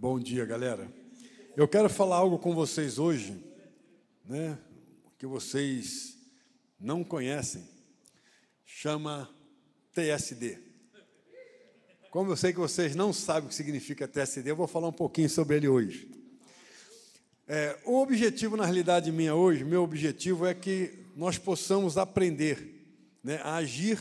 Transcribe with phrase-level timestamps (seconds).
[0.00, 0.88] Bom dia, galera.
[1.56, 3.36] Eu quero falar algo com vocês hoje,
[4.24, 4.56] né,
[5.18, 6.16] que vocês
[6.78, 7.64] não conhecem.
[8.64, 9.28] Chama
[9.92, 10.56] TSD.
[12.12, 14.92] Como eu sei que vocês não sabem o que significa TSD, eu vou falar um
[14.92, 16.08] pouquinho sobre ele hoje.
[17.48, 22.86] É, o objetivo, na realidade, minha hoje, meu objetivo é que nós possamos aprender
[23.20, 23.98] né, a agir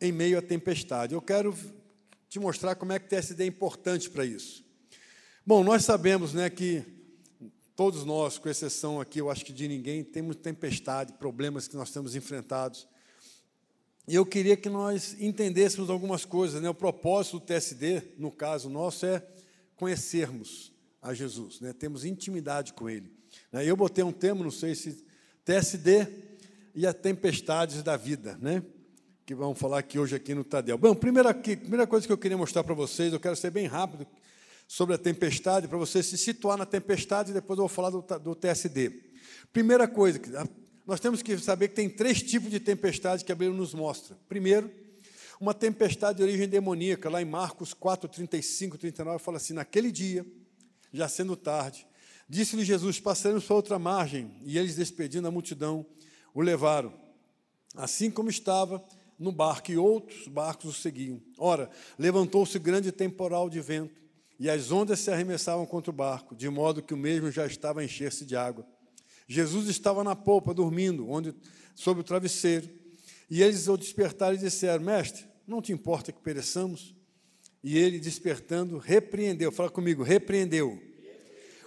[0.00, 1.12] em meio à tempestade.
[1.12, 1.54] Eu quero
[2.30, 4.61] te mostrar como é que TSD é importante para isso.
[5.44, 6.84] Bom, nós sabemos né, que
[7.74, 11.90] todos nós, com exceção aqui, eu acho que de ninguém, temos tempestade, problemas que nós
[11.90, 12.86] temos enfrentados.
[14.06, 16.62] E eu queria que nós entendêssemos algumas coisas.
[16.62, 16.70] Né?
[16.70, 19.20] O propósito do TSD, no caso nosso, é
[19.74, 21.72] conhecermos a Jesus, né?
[21.72, 23.12] temos intimidade com Ele.
[23.50, 23.66] Né?
[23.66, 25.04] Eu botei um termo, não sei se
[25.44, 26.06] TSD
[26.72, 28.62] e as tempestades da vida, né?
[29.26, 30.78] que vamos falar aqui hoje aqui no Tadel.
[30.78, 34.06] Bom, primeira, primeira coisa que eu queria mostrar para vocês, eu quero ser bem rápido,
[34.72, 38.00] sobre a tempestade, para você se situar na tempestade, e depois eu vou falar do,
[38.20, 38.90] do TSD.
[39.52, 40.18] Primeira coisa,
[40.86, 44.16] nós temos que saber que tem três tipos de tempestade que a Bíblia nos mostra.
[44.30, 44.72] Primeiro,
[45.38, 50.24] uma tempestade de origem demoníaca, lá em Marcos 4, 35, 39, fala assim: Naquele dia,
[50.90, 51.86] já sendo tarde,
[52.26, 55.84] disse-lhe Jesus: Passaremos para outra margem, e eles, despedindo a multidão,
[56.32, 56.94] o levaram,
[57.76, 58.82] assim como estava
[59.18, 61.20] no barco, e outros barcos o seguiam.
[61.36, 64.01] Ora, levantou-se grande temporal de vento
[64.42, 67.80] e as ondas se arremessavam contra o barco, de modo que o mesmo já estava
[67.80, 68.66] a encher-se de água.
[69.28, 71.32] Jesus estava na polpa, dormindo, onde
[71.76, 72.68] sob o travesseiro.
[73.30, 76.92] E eles o despertaram e disseram: Mestre, não te importa que pereçamos?
[77.62, 79.52] E ele, despertando, repreendeu.
[79.52, 80.76] Fala comigo, repreendeu.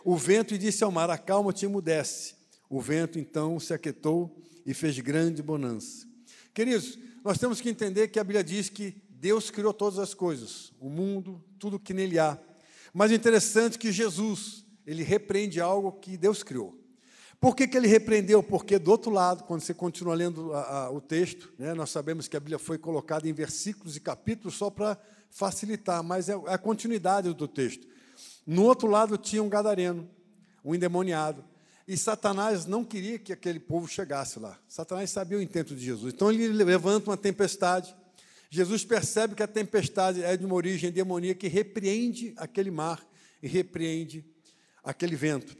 [0.04, 2.36] O vento e disse ao mar: Acalma-te e emudece.
[2.70, 6.06] O vento então se aquietou e fez grande bonança.
[6.54, 10.74] Queridos, nós temos que entender que a Bíblia diz que Deus criou todas as coisas,
[10.78, 12.38] o mundo, tudo que nele há.
[12.98, 16.82] Mas o interessante é que Jesus, ele repreende algo que Deus criou.
[17.42, 18.42] Por que, que ele repreendeu?
[18.42, 22.30] Porque do outro lado, quando você continua lendo a, a, o texto, né, nós sabemos
[22.30, 24.98] que a Bíblia foi colocada em versículos e capítulos só para
[25.30, 27.86] facilitar, mas é, é a continuidade do texto.
[28.48, 30.10] No outro lado tinha um gadareno,
[30.64, 31.44] um endemoniado,
[31.86, 34.58] e Satanás não queria que aquele povo chegasse lá.
[34.70, 36.14] Satanás sabia o intento de Jesus.
[36.14, 37.94] Então ele levanta uma tempestade,
[38.56, 43.06] Jesus percebe que a tempestade é de uma origem demoníaca e repreende aquele mar
[43.44, 44.24] e repreende
[44.82, 45.58] aquele vento.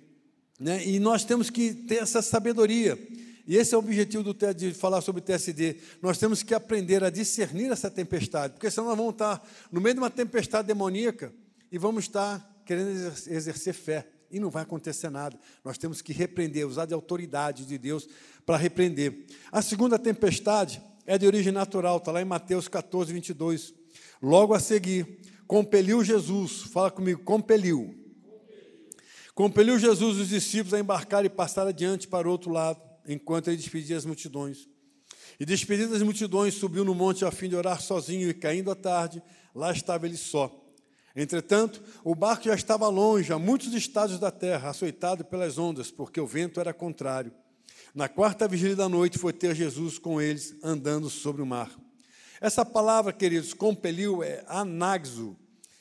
[0.58, 0.88] Né?
[0.88, 2.98] E nós temos que ter essa sabedoria.
[3.46, 5.76] E esse é o objetivo do, de falar sobre TSD.
[6.02, 9.96] Nós temos que aprender a discernir essa tempestade, porque senão nós vamos estar no meio
[9.96, 11.34] de uma tempestade demoníaca
[11.70, 12.92] e vamos estar querendo
[13.28, 14.08] exercer fé.
[14.32, 15.38] E não vai acontecer nada.
[15.66, 18.08] Nós temos que repreender, usar de autoridade de Deus
[18.46, 19.26] para repreender.
[19.52, 23.74] A segunda tempestade é de origem natural, está lá em Mateus 14, 22.
[24.22, 27.94] Logo a seguir, compeliu Jesus, fala comigo, compeliu.
[29.34, 33.58] Compeliu Jesus os discípulos a embarcar e passar adiante para o outro lado, enquanto ele
[33.58, 34.70] despedia as multidões.
[35.40, 38.76] E despedidas as multidões, subiu no monte a fim de orar sozinho, e caindo a
[38.76, 39.22] tarde,
[39.54, 40.64] lá estava ele só.
[41.16, 46.20] Entretanto, o barco já estava longe, a muitos estados da terra, açoitado pelas ondas, porque
[46.20, 47.32] o vento era contrário.
[47.96, 51.72] Na quarta vigília da noite foi ter Jesus com eles andando sobre o mar.
[52.42, 55.34] Essa palavra, queridos, compeliu é anaxo,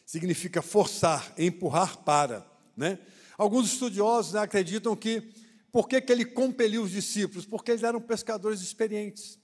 [0.06, 2.46] significa forçar, empurrar para.
[2.76, 3.00] Né?
[3.36, 5.28] Alguns estudiosos né, acreditam que,
[5.72, 7.44] por que, que ele compeliu os discípulos?
[7.44, 9.36] Porque eles eram pescadores experientes.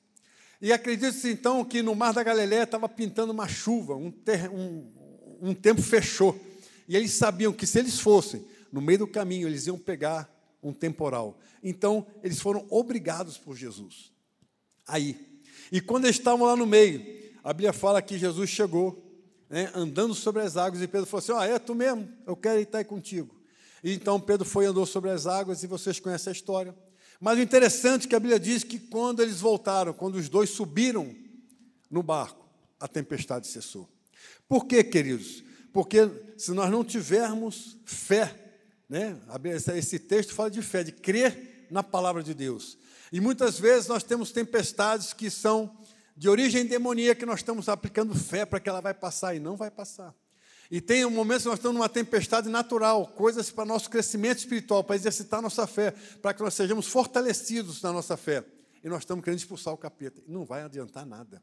[0.62, 4.88] E acredita-se então que no mar da Galiléia estava pintando uma chuva, um, ter, um,
[5.42, 6.40] um tempo fechou.
[6.86, 10.72] E eles sabiam que se eles fossem, no meio do caminho, eles iam pegar um
[10.72, 11.38] temporal.
[11.62, 14.12] Então, eles foram obrigados por Jesus.
[14.86, 15.40] Aí.
[15.70, 17.00] E quando eles estavam lá no meio,
[17.42, 19.02] a Bíblia fala que Jesus chegou,
[19.48, 22.60] né, andando sobre as águas, e Pedro falou assim: Ah, é tu mesmo, eu quero
[22.60, 23.40] estar aí contigo.
[23.82, 26.74] E então Pedro foi e andou sobre as águas, e vocês conhecem a história.
[27.20, 30.50] Mas o interessante é que a Bíblia diz que quando eles voltaram, quando os dois
[30.50, 31.14] subiram
[31.90, 32.48] no barco,
[32.78, 33.88] a tempestade cessou.
[34.48, 35.44] Por quê, queridos?
[35.72, 38.34] Porque se nós não tivermos fé
[38.90, 39.16] né?
[39.76, 42.76] Esse texto fala de fé, de crer na palavra de Deus.
[43.12, 45.78] E muitas vezes nós temos tempestades que são
[46.16, 49.56] de origem demoníaca que nós estamos aplicando fé para que ela vai passar e não
[49.56, 50.12] vai passar.
[50.68, 54.82] E tem um momento que nós estamos numa tempestade natural, coisas para nosso crescimento espiritual,
[54.82, 58.44] para exercitar nossa fé, para que nós sejamos fortalecidos na nossa fé.
[58.82, 60.20] E nós estamos querendo expulsar o capeta.
[60.26, 61.42] Não vai adiantar nada.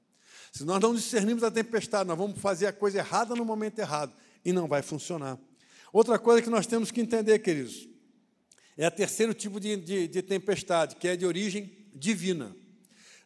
[0.52, 4.14] Se nós não discernimos a tempestade, nós vamos fazer a coisa errada no momento errado.
[4.44, 5.38] E não vai funcionar.
[5.92, 7.88] Outra coisa que nós temos que entender, queridos,
[8.78, 12.56] é o terceiro tipo de, de, de, tempestade, que é de origem divina.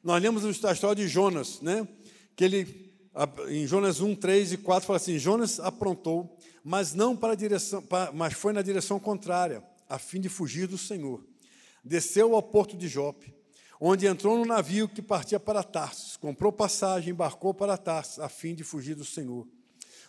[0.04, 1.88] Nós lemos a história de Jonas, né?
[2.36, 2.92] que ele
[3.50, 7.84] em Jonas 1, 3 e 4, fala assim: Jonas aprontou, mas não para a direção,
[8.14, 11.24] mas foi na direção contrária, a fim de fugir do Senhor.
[11.84, 13.34] Desceu ao porto de Jope,
[13.80, 18.56] onde entrou no navio que partia para Tarsus, comprou passagem, embarcou para Tarsus, a fim
[18.56, 19.48] de fugir do Senhor.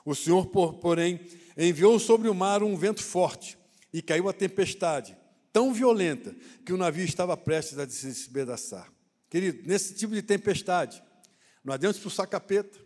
[0.05, 1.21] O Senhor, porém,
[1.57, 3.59] enviou sobre o mar um vento forte,
[3.93, 5.17] e caiu a tempestade,
[5.53, 6.35] tão violenta,
[6.65, 8.91] que o navio estava prestes a se despedaçar.
[9.29, 11.03] Querido, nesse tipo de tempestade,
[11.65, 12.79] não adianta expulsar capeta,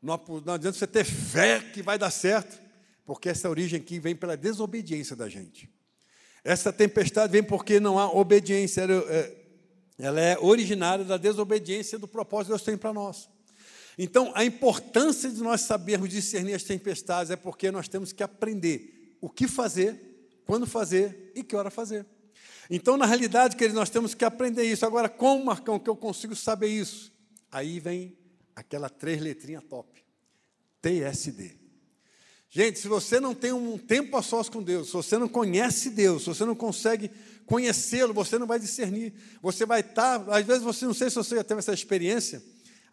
[0.00, 0.14] não
[0.54, 2.60] adianta você ter fé que vai dar certo,
[3.04, 5.70] porque essa origem aqui vem pela desobediência da gente.
[6.44, 9.36] Essa tempestade vem porque não há obediência, é,
[9.98, 13.28] ela é originária da desobediência do propósito que Deus tem para nós.
[13.98, 19.16] Então, a importância de nós sabermos discernir as tempestades é porque nós temos que aprender
[19.20, 22.04] o que fazer, quando fazer e que hora fazer.
[22.68, 24.84] Então, na realidade, queridos, nós temos que aprender isso.
[24.84, 27.12] Agora, como, Marcão, que eu consigo saber isso?
[27.50, 28.16] Aí vem
[28.54, 30.04] aquela três letrinhas top.
[30.82, 31.52] TSD.
[32.48, 35.90] Gente, se você não tem um tempo a sós com Deus, se você não conhece
[35.90, 37.10] Deus, se você não consegue
[37.44, 39.12] conhecê-lo, você não vai discernir.
[39.42, 42.42] Você vai estar, às vezes você não sei se você já teve essa experiência.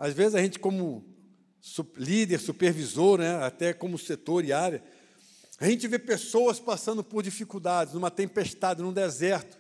[0.04, 1.02] Às vezes a gente como
[1.96, 4.84] líder, supervisor, né, até como setor e área,
[5.58, 9.58] a gente vê pessoas passando por dificuldades, numa tempestade, num deserto,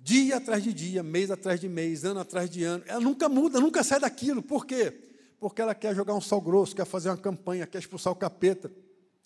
[0.00, 2.84] dia atrás de dia, mês atrás de mês, ano atrás de ano.
[2.86, 4.40] Ela nunca muda, nunca sai daquilo.
[4.40, 4.92] Por quê?
[5.40, 8.70] Porque ela quer jogar um sal grosso, quer fazer uma campanha, quer expulsar o capeta.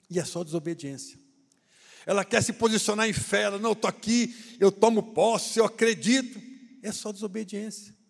[0.09, 1.19] E é só desobediência.
[2.07, 5.67] Ela quer se posicionar em fé, ela, não, eu estou aqui, eu tomo posse, eu
[5.67, 6.41] acredito.
[6.83, 8.01] É só desobediência.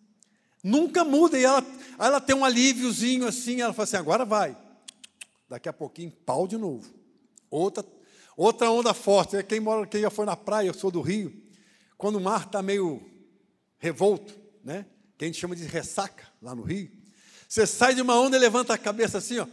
[0.62, 1.38] Nunca muda.
[1.38, 1.64] E ela,
[1.98, 4.56] ela tem um alíviozinho assim, ela fala assim, agora vai.
[5.48, 6.92] Daqui a pouquinho, pau de novo.
[7.50, 7.84] Outra,
[8.36, 9.42] outra onda forte.
[9.42, 11.32] Quem, mora, quem já foi na praia, eu sou do Rio,
[11.98, 13.02] quando o mar está meio
[13.78, 14.86] revolto, né?
[15.18, 16.90] que a gente chama de ressaca lá no Rio,
[17.48, 19.46] você sai de uma onda e levanta a cabeça assim, ó,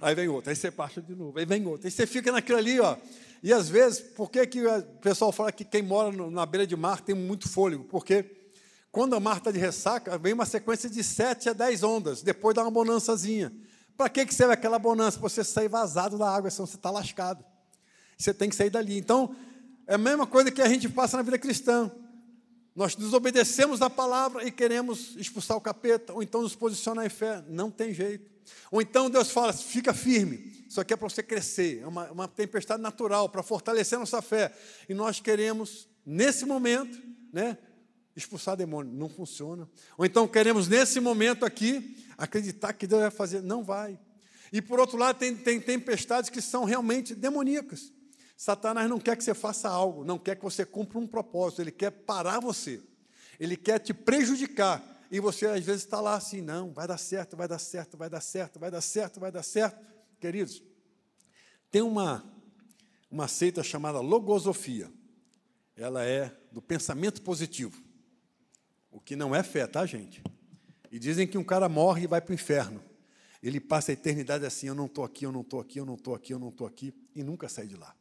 [0.00, 1.86] Aí vem outra, aí você passa de novo, aí vem outra.
[1.86, 2.96] Aí você fica naquilo ali, ó.
[3.42, 6.76] E às vezes, por que, que o pessoal fala que quem mora na beira de
[6.76, 7.84] mar tem muito fôlego?
[7.84, 8.24] Porque
[8.94, 12.54] quando a mar está de ressaca, vem uma sequência de sete a dez ondas, depois
[12.54, 13.52] dá uma bonançazinha.
[13.96, 15.18] Para que, que serve aquela bonança?
[15.18, 17.44] Para você sair vazado da água, senão você está lascado.
[18.16, 18.96] Você tem que sair dali.
[18.96, 19.34] Então,
[19.84, 21.90] é a mesma coisa que a gente passa na vida cristã.
[22.72, 27.42] Nós desobedecemos a palavra e queremos expulsar o capeta, ou então nos posicionar em fé.
[27.48, 28.30] Não tem jeito.
[28.70, 32.28] Ou então Deus fala, fica firme, isso aqui é para você crescer, é uma, uma
[32.28, 34.52] tempestade natural, para fortalecer nossa fé.
[34.88, 36.96] E nós queremos, nesse momento,
[37.32, 37.58] né,
[38.16, 38.92] expulsar demônio.
[38.92, 39.68] Não funciona.
[39.96, 43.42] Ou então queremos, nesse momento aqui, acreditar que Deus vai fazer.
[43.42, 43.98] Não vai.
[44.52, 47.92] E por outro lado, tem, tem tempestades que são realmente demoníacas.
[48.36, 51.70] Satanás não quer que você faça algo, não quer que você cumpra um propósito, ele
[51.70, 52.82] quer parar você,
[53.38, 54.82] ele quer te prejudicar.
[55.10, 58.10] E você às vezes está lá assim, não, vai dar certo, vai dar certo, vai
[58.10, 59.78] dar certo, vai dar certo, vai dar certo.
[60.18, 60.62] Queridos,
[61.70, 62.24] tem uma,
[63.10, 64.90] uma seita chamada Logosofia.
[65.76, 67.83] Ela é do pensamento positivo.
[68.94, 70.22] O que não é fé, tá, gente?
[70.90, 72.80] E dizem que um cara morre e vai para o inferno.
[73.42, 75.94] Ele passa a eternidade assim: eu não estou aqui, eu não estou aqui, eu não
[75.96, 77.92] estou aqui, eu não estou aqui, e nunca sai de lá.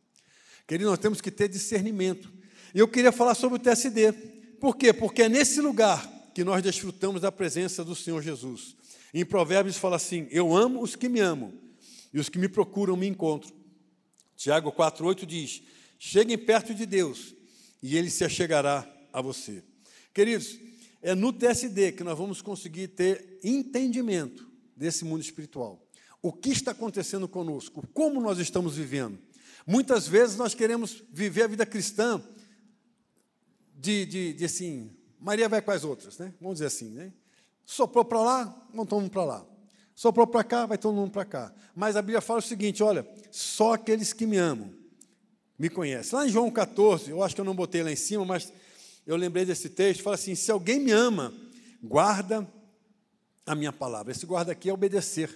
[0.67, 2.31] Querido, nós temos que ter discernimento.
[2.75, 4.13] E eu queria falar sobre o TSD.
[4.59, 4.93] Por quê?
[4.93, 8.75] Porque é nesse lugar que nós desfrutamos da presença do Senhor Jesus.
[9.11, 11.51] Em Provérbios fala assim: Eu amo os que me amam,
[12.13, 13.51] e os que me procuram me encontram.
[14.37, 15.63] Tiago 4,8 diz:
[15.97, 17.33] Cheguem perto de Deus,
[17.81, 19.63] e Ele se achegará a você.
[20.13, 20.59] Queridos,
[21.03, 25.85] é no TSD que nós vamos conseguir ter entendimento desse mundo espiritual.
[26.21, 27.85] O que está acontecendo conosco?
[27.93, 29.19] Como nós estamos vivendo?
[29.67, 32.23] Muitas vezes nós queremos viver a vida cristã
[33.75, 36.33] de, de, de assim, Maria vai com as outras, né?
[36.39, 37.11] Vamos dizer assim, né?
[37.65, 39.45] Soprou para lá, vão todo mundo para lá.
[39.93, 41.53] Soprou para cá, vai todo mundo para cá.
[41.75, 44.73] Mas a Bíblia fala o seguinte: olha, só aqueles que me amam
[45.57, 46.17] me conhecem.
[46.17, 48.51] Lá em João 14, eu acho que eu não botei lá em cima, mas
[49.05, 51.33] eu lembrei desse texto, fala assim: se alguém me ama,
[51.81, 52.47] guarda
[53.45, 54.11] a minha palavra.
[54.11, 55.29] Esse guarda aqui é obedecer.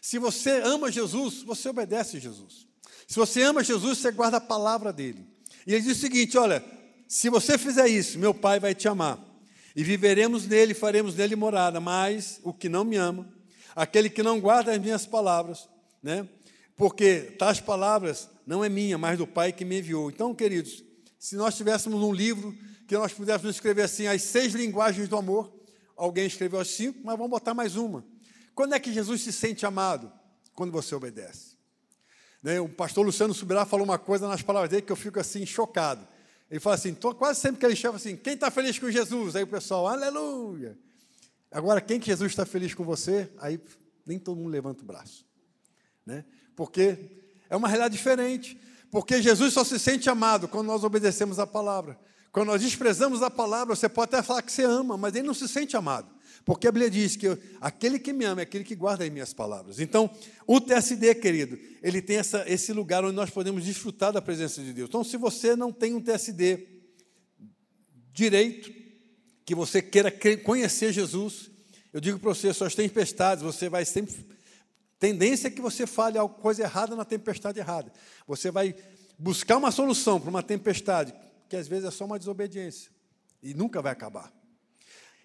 [0.00, 2.66] Se você ama Jesus, você obedece Jesus.
[3.06, 5.26] Se você ama Jesus, você guarda a palavra dele.
[5.66, 6.64] E ele diz o seguinte: olha,
[7.08, 9.18] se você fizer isso, meu Pai vai te amar
[9.74, 11.80] e viveremos nele, faremos nele morada.
[11.80, 13.28] Mas o que não me ama,
[13.74, 15.68] aquele que não guarda as minhas palavras,
[16.02, 16.28] né?
[16.76, 20.10] Porque tais palavras não é minha, mas do Pai que me enviou.
[20.10, 20.84] Então, queridos,
[21.18, 22.56] se nós tivéssemos um livro
[22.88, 25.52] que nós pudéssemos escrever assim as seis linguagens do amor,
[25.94, 28.02] alguém escreveu as cinco, mas vamos botar mais uma.
[28.54, 30.10] Quando é que Jesus se sente amado?
[30.54, 31.58] Quando você obedece.
[32.42, 32.58] Né?
[32.58, 36.08] O pastor Luciano Subirá falou uma coisa nas palavras dele que eu fico assim chocado.
[36.50, 39.36] Ele fala assim, quase sempre que ele chama assim, quem está feliz com Jesus?
[39.36, 40.78] Aí o pessoal, aleluia.
[41.50, 43.30] Agora, quem que Jesus está feliz com você?
[43.38, 43.60] Aí
[44.06, 45.26] nem todo mundo levanta o braço.
[46.06, 46.24] Né?
[46.56, 48.58] Porque é uma realidade diferente.
[48.90, 51.98] Porque Jesus só se sente amado quando nós obedecemos a palavra.
[52.32, 55.34] Quando nós desprezamos a palavra, você pode até falar que você ama, mas ele não
[55.34, 56.08] se sente amado.
[56.44, 57.26] Porque a Bíblia diz que
[57.60, 59.80] aquele que me ama é aquele que guarda as minhas palavras.
[59.80, 60.10] Então,
[60.46, 64.72] o TSD, querido, ele tem essa, esse lugar onde nós podemos desfrutar da presença de
[64.72, 64.88] Deus.
[64.88, 66.66] Então, se você não tem um TSD
[68.12, 68.72] direito,
[69.44, 70.12] que você queira
[70.44, 71.50] conhecer Jesus,
[71.92, 74.14] eu digo para você, suas tempestades, você vai sempre.
[74.98, 77.92] Tendência é que você fale alguma coisa errada na tempestade errada.
[78.26, 78.74] Você vai
[79.18, 81.14] buscar uma solução para uma tempestade,
[81.48, 82.90] que às vezes é só uma desobediência,
[83.42, 84.32] e nunca vai acabar.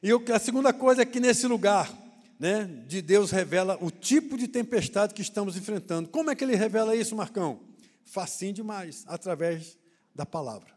[0.02, 1.92] E a segunda coisa é que nesse lugar,
[2.40, 6.10] né, de Deus revela o tipo de tempestade que estamos enfrentando.
[6.10, 7.62] Como é que ele revela isso, Marcão?
[8.04, 9.78] Facinho demais, através
[10.14, 10.74] da palavra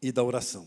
[0.00, 0.66] e da oração.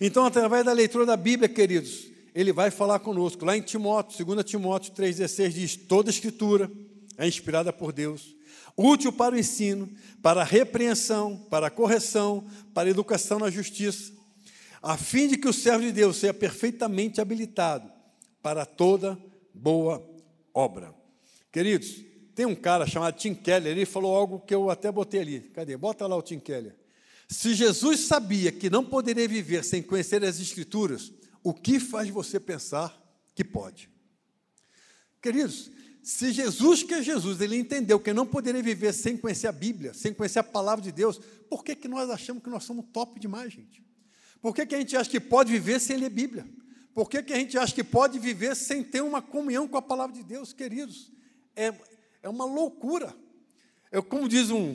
[0.00, 3.44] Então, através da leitura da Bíblia, queridos, ele vai falar conosco.
[3.44, 6.70] Lá em Timóteo, 2 Timóteo 3,16 diz: toda escritura
[7.16, 8.36] é inspirada por Deus,
[8.78, 9.90] útil para o ensino,
[10.22, 14.12] para a repreensão, para a correção, para a educação na justiça,
[14.80, 17.90] a fim de que o servo de Deus seja perfeitamente habilitado
[18.40, 19.18] para toda
[19.52, 20.08] boa
[20.54, 20.94] obra.
[21.50, 22.04] Queridos,
[22.36, 25.40] tem um cara chamado Tim Keller, ele falou algo que eu até botei ali.
[25.40, 25.76] Cadê?
[25.76, 26.76] Bota lá o Tim Keller.
[27.28, 32.38] Se Jesus sabia que não poderia viver sem conhecer as Escrituras, o que faz você
[32.38, 32.96] pensar
[33.34, 33.90] que pode?
[35.20, 35.70] Queridos,
[36.08, 39.92] se Jesus, que é Jesus, ele entendeu que não poderia viver sem conhecer a Bíblia,
[39.92, 43.20] sem conhecer a palavra de Deus, por que, que nós achamos que nós somos top
[43.20, 43.84] demais, gente?
[44.40, 46.48] Por que, que a gente acha que pode viver sem ler Bíblia?
[46.94, 49.82] Por que, que a gente acha que pode viver sem ter uma comunhão com a
[49.82, 51.12] palavra de Deus, queridos?
[51.54, 51.74] É,
[52.22, 53.14] é uma loucura.
[53.92, 54.74] Eu, como diz um,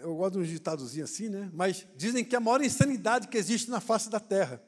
[0.00, 1.52] eu gosto de um ditadozinho assim, né?
[1.54, 4.60] Mas dizem que a maior insanidade que existe na face da terra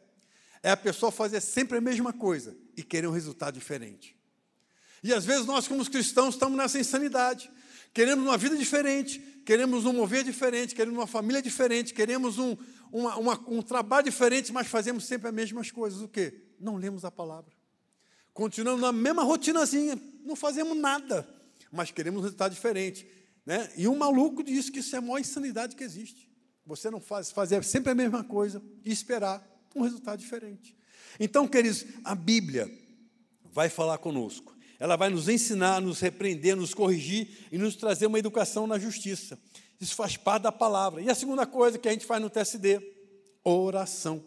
[0.62, 4.16] é a pessoa fazer sempre a mesma coisa e querer um resultado diferente.
[5.04, 7.50] E às vezes nós, como cristãos, estamos nessa insanidade.
[7.92, 12.56] Queremos uma vida diferente, queremos um mover diferente, queremos uma família diferente, queremos um,
[12.90, 16.00] uma, uma, um trabalho diferente, mas fazemos sempre as mesmas coisas.
[16.00, 16.46] O quê?
[16.58, 17.52] Não lemos a palavra.
[18.32, 21.28] Continuamos na mesma rotinazinha, não fazemos nada,
[21.70, 23.06] mas queremos um resultado diferente.
[23.44, 23.70] Né?
[23.76, 26.32] E um maluco diz que isso é a maior insanidade que existe.
[26.64, 29.46] Você não faz fazer sempre a mesma coisa e esperar
[29.76, 30.74] um resultado diferente.
[31.20, 32.72] Então, queridos, a Bíblia
[33.44, 34.53] vai falar conosco.
[34.84, 39.38] Ela vai nos ensinar, nos repreender, nos corrigir e nos trazer uma educação na justiça.
[39.80, 41.00] Isso faz parte da palavra.
[41.00, 42.82] E a segunda coisa que a gente faz no TSD,
[43.42, 44.22] oração.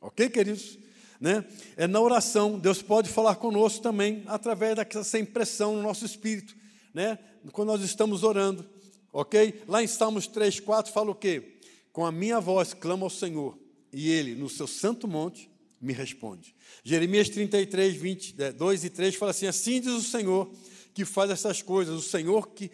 [0.00, 0.78] Ok, queridos?
[1.20, 1.44] Né?
[1.76, 6.54] É na oração, Deus pode falar conosco também através dessa impressão no nosso espírito,
[6.94, 7.18] né?
[7.50, 8.64] quando nós estamos orando,
[9.12, 9.60] ok?
[9.66, 11.58] Lá em Salmos 3, 4 fala o quê?
[11.92, 13.58] Com a minha voz clamo ao Senhor,
[13.92, 16.54] e Ele, no seu santo monte, me responde.
[16.82, 20.50] Jeremias 33, 20, 2 e 3 fala assim: Assim diz o Senhor
[20.94, 22.70] que faz essas coisas, o Senhor que,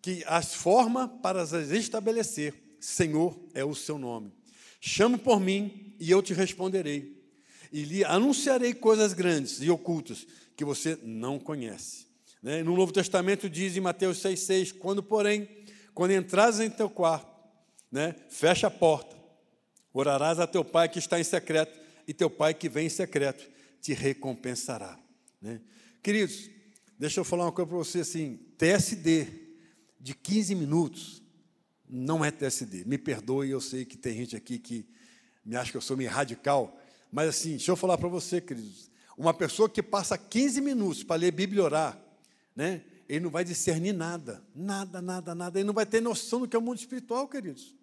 [0.00, 2.54] que as forma para as estabelecer.
[2.80, 4.32] Senhor é o seu nome.
[4.80, 7.20] Chame por mim e eu te responderei,
[7.72, 12.06] e lhe anunciarei coisas grandes e ocultas que você não conhece.
[12.42, 12.62] Né?
[12.62, 15.48] No Novo Testamento diz em Mateus 6,6: Quando, porém,
[15.92, 17.26] quando entrares em teu quarto,
[17.90, 19.16] né, fecha a porta,
[19.92, 23.48] orarás a teu pai que está em secreto, e teu pai que vem em secreto
[23.80, 24.98] te recompensará.
[25.40, 25.60] Né?
[26.02, 26.50] Queridos,
[26.98, 29.26] deixa eu falar uma coisa para você assim: TSD
[30.00, 31.22] de 15 minutos
[31.88, 32.84] não é TSD.
[32.84, 34.86] Me perdoe, eu sei que tem gente aqui que
[35.44, 36.76] me acha que eu sou meio radical,
[37.12, 38.90] mas assim, deixa eu falar para você, queridos.
[39.16, 42.02] Uma pessoa que passa 15 minutos para ler Bíblia e orar,
[42.54, 42.82] né?
[43.08, 45.58] Ele não vai discernir nada, nada, nada, nada.
[45.58, 47.75] Ele não vai ter noção do que é o mundo espiritual, queridos.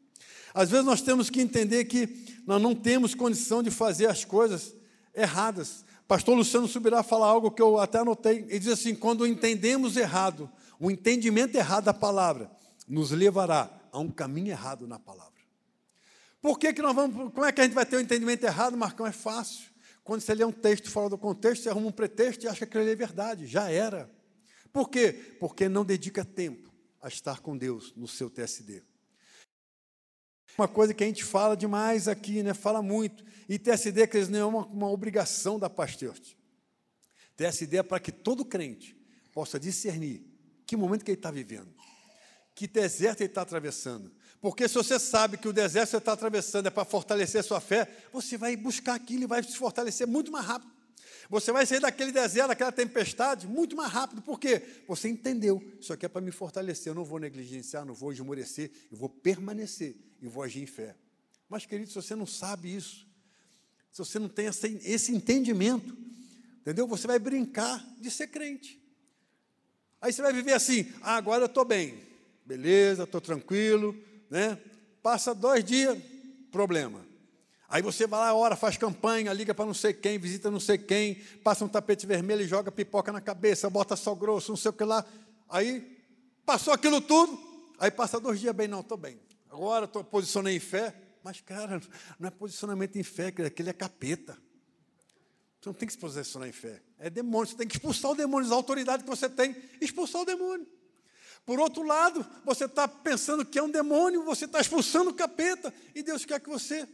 [0.54, 4.76] Às vezes nós temos que entender que nós não temos condição de fazer as coisas
[5.16, 5.84] erradas.
[6.08, 8.46] Pastor Luciano subirá a falar algo que eu até anotei.
[8.50, 12.52] Ele diz assim: quando entendemos errado, o entendimento errado da palavra
[12.88, 15.34] nos levará a um caminho errado na palavra.
[16.42, 17.32] Por que, que nós vamos.
[17.32, 19.08] Como é que a gente vai ter o um entendimento errado, Marcão?
[19.08, 19.72] É fácil.
[20.04, 22.78] Quando você lê um texto fora do contexto, você arruma um pretexto e acha que
[22.78, 23.48] ele é verdade.
[23.48, 24.12] Já era.
[24.72, 25.14] Por quê?
[25.40, 28.84] Porque não dedica tempo a estar com Deus no seu TSD.
[30.58, 32.54] Uma coisa que a gente fala demais aqui, né?
[32.54, 33.24] fala muito.
[33.50, 36.16] E TSD, que não é uma, uma obrigação da pastor.
[37.36, 38.96] TSD é para que todo crente
[39.32, 40.24] possa discernir
[40.66, 41.74] que momento que ele está vivendo,
[42.56, 44.12] que deserto ele está atravessando.
[44.40, 47.44] Porque se você sabe que o deserto que você está atravessando é para fortalecer a
[47.44, 50.73] sua fé, você vai buscar aquilo e vai se fortalecer muito mais rápido.
[51.30, 54.22] Você vai sair daquele deserto, daquela tempestade, muito mais rápido.
[54.22, 54.62] Por quê?
[54.88, 55.62] Você entendeu.
[55.80, 56.92] Isso aqui é para me fortalecer.
[56.92, 58.72] Eu não vou negligenciar, não vou esmorecer.
[58.92, 60.96] Eu vou permanecer e vou agir em fé.
[61.50, 63.08] Mas, querido, se você não sabe isso,
[63.92, 65.96] se você não tem esse entendimento,
[66.62, 66.88] entendeu?
[66.88, 68.82] Você vai brincar de ser crente.
[70.02, 71.98] Aí você vai viver assim, ah, agora eu estou bem,
[72.46, 73.96] beleza, estou tranquilo,
[74.30, 74.60] né?
[75.02, 75.98] Passa dois dias,
[76.52, 77.06] problema.
[77.74, 80.78] Aí você vai lá, ora, faz campanha, liga para não sei quem, visita não sei
[80.78, 84.70] quem, passa um tapete vermelho e joga pipoca na cabeça, bota sal grosso, não sei
[84.70, 85.04] o que lá.
[85.50, 86.00] Aí
[86.46, 87.36] passou aquilo tudo,
[87.80, 89.20] aí passa dois dias bem, não, estou bem.
[89.50, 91.82] Agora estou posicionei em fé, mas cara,
[92.20, 94.38] não é posicionamento em fé, aquele é capeta.
[95.60, 96.80] Você não tem que se posicionar em fé.
[97.00, 100.26] É demônio, você tem que expulsar o demônio, a autoridade que você tem, expulsar o
[100.26, 100.68] demônio.
[101.44, 105.74] Por outro lado, você está pensando que é um demônio, você está expulsando o capeta,
[105.96, 106.88] e Deus quer que você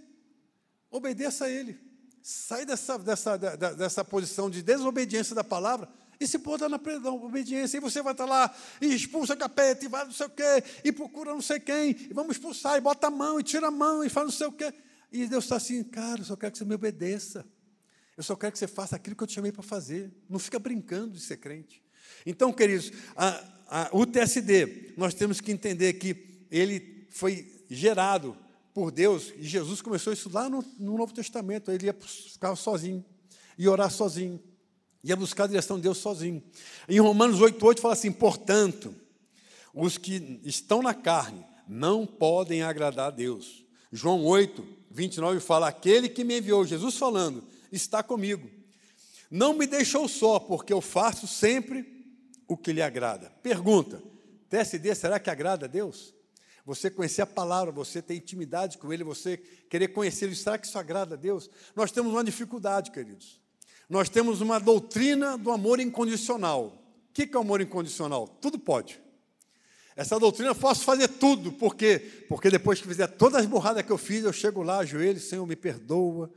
[0.91, 1.79] obedeça a Ele.
[2.21, 6.79] Sai dessa, dessa, dessa posição de desobediência da palavra e se pôr na
[7.11, 7.77] obediência.
[7.77, 10.91] E você vai estar lá e expulsa capeta, e vai não sei o quê, e
[10.91, 14.03] procura não sei quem, e vamos expulsar, e bota a mão, e tira a mão,
[14.03, 14.73] e faz não sei o quê.
[15.11, 17.45] E Deus está assim, cara, eu só quero que você me obedeça.
[18.17, 20.11] Eu só quero que você faça aquilo que eu te chamei para fazer.
[20.29, 21.81] Não fica brincando de ser crente.
[22.25, 28.37] Então, queridos, a, a, o TSD, nós temos que entender que ele foi gerado
[28.79, 33.03] por Deus, e Jesus começou isso lá no, no Novo Testamento, ele ia ficar sozinho,
[33.57, 34.41] ia orar sozinho,
[35.03, 36.41] ia buscar a direção de Deus sozinho.
[36.87, 38.95] Em Romanos 8,8 fala assim: portanto,
[39.73, 43.65] os que estão na carne não podem agradar a Deus.
[43.91, 47.43] João 8, 29 fala: aquele que me enviou, Jesus falando,
[47.73, 48.49] está comigo.
[49.29, 51.85] Não me deixou só, porque eu faço sempre
[52.47, 53.29] o que lhe agrada.
[53.43, 54.01] Pergunta:
[54.49, 56.17] TSD, será que agrada a Deus?
[56.69, 60.77] Você conhecer a palavra, você ter intimidade com Ele, você querer conhecê-lo, será que isso
[60.77, 61.49] agrada a Deus?
[61.75, 63.41] Nós temos uma dificuldade, queridos.
[63.89, 66.65] Nós temos uma doutrina do amor incondicional.
[67.09, 68.27] O que é o amor incondicional?
[68.27, 69.01] Tudo pode.
[69.95, 72.25] Essa doutrina eu posso fazer tudo, por quê?
[72.29, 75.47] Porque depois que fizer todas as borradas que eu fiz, eu chego lá, ajoelho, Senhor,
[75.47, 76.31] me perdoa,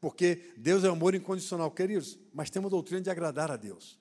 [0.00, 3.98] porque Deus é amor incondicional, queridos, mas tem uma doutrina de agradar a Deus.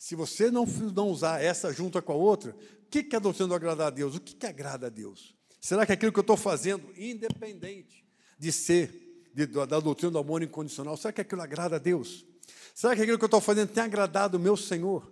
[0.00, 2.56] Se você não, não usar essa junto com a outra,
[2.92, 4.14] que, que a doutrina do agradar a Deus?
[4.14, 5.34] O que, que agrada a Deus?
[5.58, 8.04] Será que aquilo que eu estou fazendo, independente
[8.38, 12.26] de ser de, da doutrina do amor incondicional, será que aquilo agrada a Deus?
[12.74, 15.10] Será que aquilo que eu estou fazendo tem agradado o meu Senhor?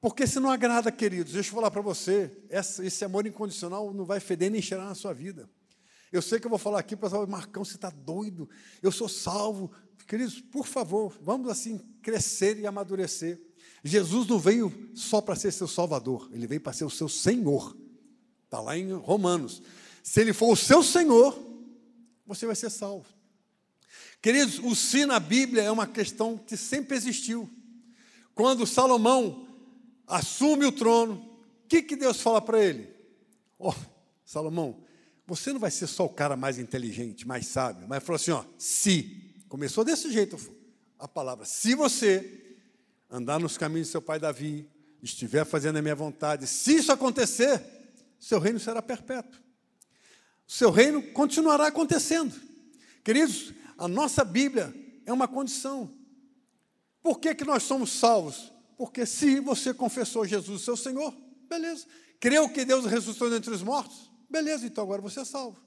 [0.00, 4.20] Porque se não agrada, queridos, deixa eu falar para você, esse amor incondicional não vai
[4.20, 5.50] feder nem cheirar na sua vida.
[6.12, 8.48] Eu sei que eu vou falar aqui, o Marcão, você está doido,
[8.80, 9.72] eu sou salvo.
[10.06, 13.40] Queridos, por favor, vamos assim crescer e amadurecer.
[13.84, 17.76] Jesus não veio só para ser seu Salvador, ele veio para ser o seu Senhor.
[18.44, 19.62] Está lá em Romanos.
[20.02, 21.36] Se ele for o seu Senhor,
[22.26, 23.06] você vai ser salvo.
[24.22, 27.48] Queridos, o si na Bíblia é uma questão que sempre existiu.
[28.34, 29.48] Quando Salomão
[30.06, 31.14] assume o trono,
[31.64, 32.88] o que, que Deus fala para ele?
[33.58, 33.74] Oh,
[34.24, 34.82] Salomão,
[35.26, 38.44] você não vai ser só o cara mais inteligente, mais sábio, mas falou assim: ó,
[38.58, 39.22] se.
[39.48, 40.36] Começou desse jeito
[40.98, 41.44] a palavra.
[41.44, 42.45] Se você
[43.10, 44.68] andar nos caminhos do seu pai Davi,
[45.02, 47.62] estiver fazendo a minha vontade, se isso acontecer,
[48.18, 49.40] seu reino será perpétuo.
[50.46, 52.34] Seu reino continuará acontecendo.
[53.02, 55.92] Queridos, a nossa Bíblia é uma condição.
[57.02, 58.52] Por que, que nós somos salvos?
[58.76, 61.14] Porque se você confessou Jesus, seu Senhor,
[61.48, 61.86] beleza.
[62.20, 64.10] Creu que Deus ressuscitou entre os mortos?
[64.28, 65.60] Beleza, então agora você é salvo.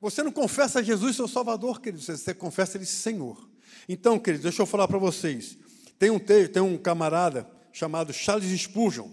[0.00, 3.48] Você não confessa Jesus, seu Salvador, queridos, você confessa Ele Senhor.
[3.88, 5.56] Então, queridos, deixa eu falar para vocês.
[5.98, 9.08] Tem um, tem um camarada chamado Charles Spurgeon,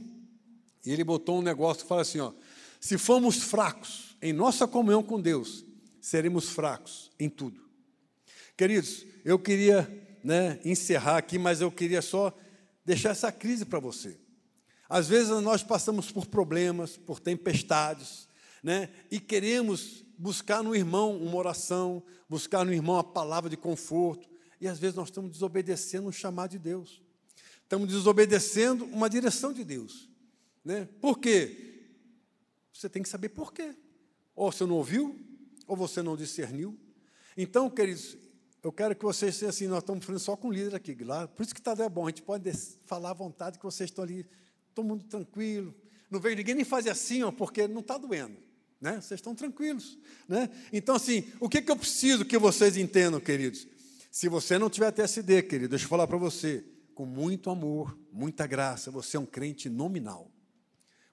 [0.85, 2.33] e ele botou um negócio que fala assim: ó,
[2.79, 5.65] se formos fracos em nossa comunhão com Deus,
[6.01, 7.61] seremos fracos em tudo.
[8.57, 9.89] Queridos, eu queria
[10.23, 12.33] né, encerrar aqui, mas eu queria só
[12.85, 14.17] deixar essa crise para você.
[14.89, 18.27] Às vezes nós passamos por problemas, por tempestades,
[18.61, 24.29] né, e queremos buscar no irmão uma oração, buscar no irmão a palavra de conforto,
[24.63, 27.01] e às vezes nós estamos desobedecendo um chamado de Deus.
[27.63, 30.09] Estamos desobedecendo uma direção de Deus.
[30.63, 30.87] Né?
[31.01, 31.83] Por quê?
[32.71, 33.75] Você tem que saber por quê.
[34.33, 35.19] Ou você não ouviu,
[35.67, 36.79] ou você não discerniu.
[37.35, 38.15] Então, queridos,
[38.63, 40.95] eu quero que vocês sejam assim, nós estamos falando só com líder aqui.
[41.03, 42.49] Lá, por isso que está é bom, a gente pode
[42.85, 44.25] falar à vontade que vocês estão ali,
[44.73, 45.75] todo mundo tranquilo.
[46.09, 48.37] Não vejo ninguém nem fazer assim, ó, porque não está doendo.
[48.79, 49.01] Né?
[49.01, 49.97] Vocês estão tranquilos.
[50.25, 50.49] Né?
[50.71, 53.67] Então, assim, o que, que eu preciso que vocês entendam, queridos?
[54.13, 58.45] Se você não tiver TSD, querido, deixa eu falar para você, com muito amor, muita
[58.45, 60.31] graça, você é um crente nominal.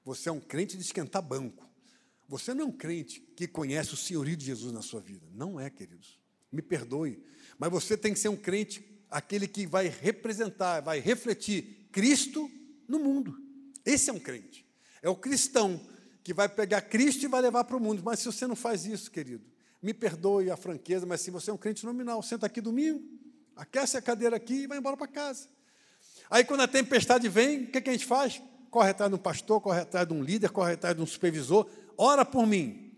[0.04, 1.66] Você é um crente de esquentar banco.
[2.28, 5.26] Você não é um crente que conhece o senhorio de Jesus na sua vida.
[5.32, 6.20] Não é, queridos.
[6.52, 7.24] Me perdoe.
[7.58, 12.50] Mas você tem que ser um crente, aquele que vai representar, vai refletir Cristo
[12.86, 13.34] no mundo.
[13.82, 14.66] Esse é um crente.
[15.00, 15.80] É o cristão
[16.22, 18.02] que vai pegar Cristo e vai levar para o mundo.
[18.04, 19.50] Mas se você não faz isso, querido,
[19.82, 23.02] me perdoe a franqueza, mas se você é um crente nominal, senta aqui domingo,
[23.56, 25.48] aquece a cadeira aqui e vai embora para casa.
[26.30, 28.42] Aí quando a tempestade vem, o que, que a gente faz?
[28.70, 31.68] corre atrás de um pastor, corre atrás de um líder, corre atrás de um supervisor,
[31.98, 32.92] ora por mim.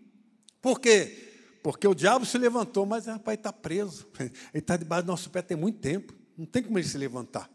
[0.61, 1.59] Por quê?
[1.61, 4.07] Porque o diabo se levantou, mas rapaz, está preso.
[4.19, 6.13] Ele está debaixo do nosso pé tem muito tempo.
[6.37, 7.49] Não tem como ele se levantar.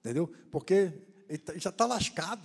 [0.00, 0.30] Entendeu?
[0.50, 0.92] Porque
[1.28, 2.42] ele tá, já está lascado.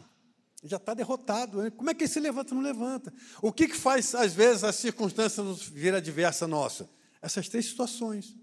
[0.64, 1.72] Já está derrotado.
[1.74, 2.56] Como é que ele se levanta?
[2.56, 3.14] Não levanta.
[3.42, 6.90] O que, que faz, às vezes, as circunstâncias nos vir adversa nossa?
[7.22, 8.36] Essas três situações.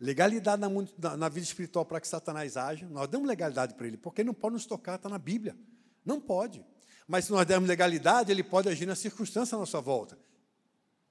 [0.00, 0.62] Legalidade
[0.98, 2.84] na, na vida espiritual para que Satanás age.
[2.86, 5.56] Nós damos legalidade para ele, porque ele não pode nos tocar, está na Bíblia.
[6.04, 6.64] Não pode.
[7.06, 10.18] Mas se nós dermos legalidade, ele pode agir na circunstância à nossa volta.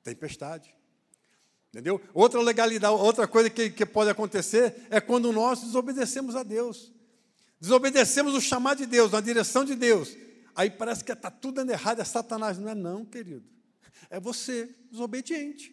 [0.03, 0.75] Tempestade.
[1.69, 2.01] Entendeu?
[2.13, 6.93] Outra legalidade, outra coisa que, que pode acontecer é quando nós desobedecemos a Deus.
[7.59, 10.15] Desobedecemos o chamado de Deus, na direção de Deus.
[10.57, 12.57] Aí parece que está tudo dando errado, é Satanás.
[12.57, 13.45] Não é não, querido.
[14.09, 15.71] É você, desobediente.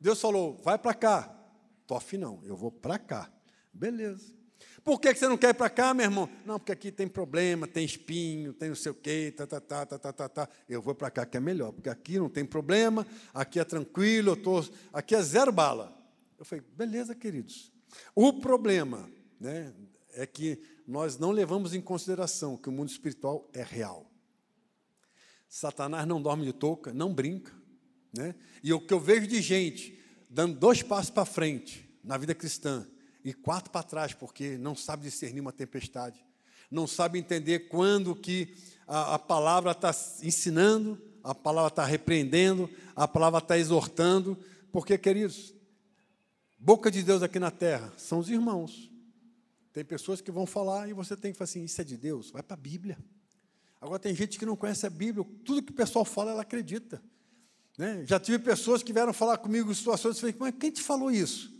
[0.00, 1.38] Deus falou, vai para cá.
[1.86, 3.30] Tof não, eu vou para cá.
[3.70, 4.34] Beleza.
[4.82, 6.30] Por que você não quer ir para cá, meu irmão?
[6.46, 9.84] Não, porque aqui tem problema, tem espinho, tem não sei o quê, tá, tá, tá,
[9.84, 10.48] tá, tá, tá, tá.
[10.66, 14.30] Eu vou para cá que é melhor, porque aqui não tem problema, aqui é tranquilo,
[14.30, 15.94] eu tô, aqui é zero bala.
[16.38, 17.70] Eu falei, beleza, queridos.
[18.14, 19.74] O problema né,
[20.16, 24.10] é que nós não levamos em consideração que o mundo espiritual é real.
[25.48, 27.52] Satanás não dorme de touca, não brinca.
[28.16, 28.34] Né?
[28.62, 32.86] E o que eu vejo de gente dando dois passos para frente na vida cristã
[33.22, 36.24] e quatro para trás, porque não sabe discernir uma tempestade,
[36.70, 38.54] não sabe entender quando que
[38.86, 44.38] a, a palavra está ensinando, a palavra está repreendendo, a palavra está exortando,
[44.72, 45.54] porque, queridos,
[46.58, 48.95] boca de Deus aqui na terra são os irmãos.
[49.76, 52.30] Tem pessoas que vão falar e você tem que falar assim: isso é de Deus,
[52.30, 52.96] vai para a Bíblia.
[53.78, 57.02] Agora, tem gente que não conhece a Bíblia, tudo que o pessoal fala, ela acredita.
[57.76, 58.02] Né?
[58.06, 61.10] Já tive pessoas que vieram falar comigo em situações, eu falei, mas quem te falou
[61.10, 61.52] isso?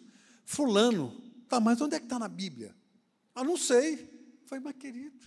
[0.47, 1.15] Fulano.
[1.47, 2.75] Tá, mas onde é que está na Bíblia?
[3.35, 4.09] Ah, não sei.
[4.47, 5.23] Falei, mas querido,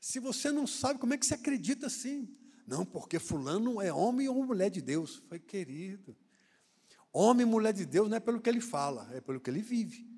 [0.00, 2.32] se você não sabe, como é que você acredita assim?
[2.64, 5.16] Não, porque fulano é homem ou mulher de Deus.
[5.16, 6.16] Eu falei, querido,
[7.12, 9.60] homem e mulher de Deus não é pelo que ele fala, é pelo que ele
[9.60, 10.11] vive.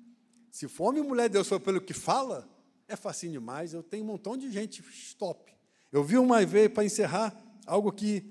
[0.55, 2.49] Se for homem e mulher de Deus for pelo que fala,
[2.87, 3.73] é facinho demais.
[3.73, 5.51] Eu tenho um montão de gente stop.
[5.91, 8.23] Eu vi uma vez, para encerrar, algo que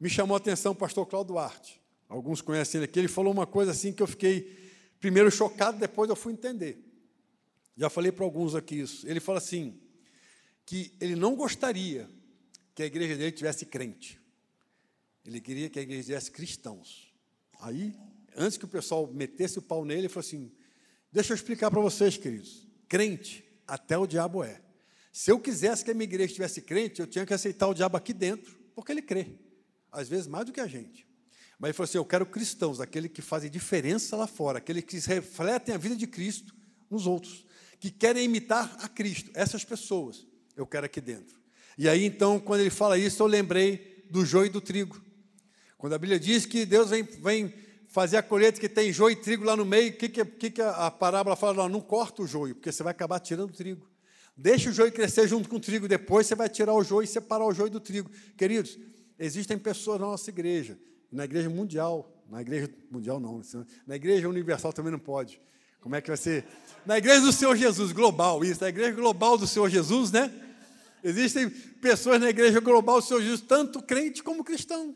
[0.00, 1.80] me chamou a atenção, o pastor Cláudio Duarte.
[2.08, 2.98] Alguns conhecem ele aqui.
[2.98, 4.52] Ele falou uma coisa assim que eu fiquei
[4.98, 6.76] primeiro chocado, depois eu fui entender.
[7.76, 9.06] Já falei para alguns aqui isso.
[9.06, 9.80] Ele fala assim:
[10.66, 12.10] que ele não gostaria
[12.74, 14.20] que a igreja dele tivesse crente.
[15.24, 17.14] Ele queria que a igreja tivesse cristãos.
[17.60, 17.94] Aí,
[18.34, 20.50] antes que o pessoal metesse o pau nele, ele falou assim:
[21.12, 22.66] Deixa eu explicar para vocês, queridos.
[22.88, 24.60] Crente, até o diabo é.
[25.12, 27.96] Se eu quisesse que a minha igreja tivesse crente, eu tinha que aceitar o diabo
[27.96, 29.26] aqui dentro, porque ele crê.
[29.90, 31.06] Às vezes mais do que a gente.
[31.58, 34.98] Mas ele falou assim: Eu quero cristãos, aqueles que fazem diferença lá fora, aqueles que
[34.98, 36.54] refletem a vida de Cristo
[36.88, 37.44] nos outros,
[37.80, 39.30] que querem imitar a Cristo.
[39.34, 41.40] Essas pessoas eu quero aqui dentro.
[41.76, 45.02] E aí, então, quando ele fala isso, eu lembrei do joio e do trigo.
[45.76, 47.54] Quando a Bíblia diz que Deus vem, vem
[47.90, 50.62] fazer a colheita que tem joio e trigo lá no meio, o que, que, que,
[50.62, 51.54] a parábola fala?
[51.54, 53.86] Não, não corta o joio, porque você vai acabar tirando o trigo.
[54.34, 57.06] Deixa o joio crescer junto com o trigo, depois você vai tirar o joio e
[57.06, 58.10] separar o joio do trigo.
[58.36, 58.78] Queridos,
[59.18, 60.78] existem pessoas na nossa igreja
[61.10, 63.40] na igreja mundial, na igreja mundial não,
[63.86, 65.40] na igreja universal também não pode.
[65.80, 66.44] Como é que vai ser?
[66.86, 70.30] Na igreja do Senhor Jesus, global, isso, na igreja global do Senhor Jesus, né?
[71.02, 74.94] Existem pessoas na igreja global do Senhor Jesus, tanto crente como cristão.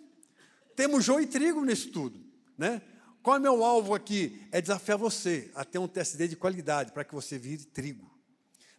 [0.77, 2.21] Temos joio e trigo nisso tudo,
[2.57, 2.83] né?
[3.23, 4.43] Qual é o meu alvo aqui?
[4.51, 8.11] É desafiar você a ter um TSD de qualidade para que você vire trigo,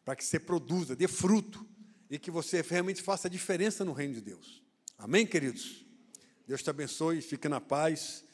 [0.04, 1.66] para que você produza, dê fruto
[2.10, 4.64] e que você realmente faça a diferença no reino de Deus.
[4.98, 5.86] Amém, queridos?
[6.48, 8.25] Deus te abençoe, fique na paz.